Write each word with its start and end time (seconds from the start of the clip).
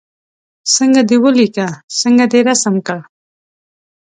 څنګه 0.75 1.01
دې 1.09 1.17
ولیکه 1.23 1.67
څنګه 1.99 2.25
دې 2.31 2.39
رسم 2.49 2.75
کړ. 2.87 2.99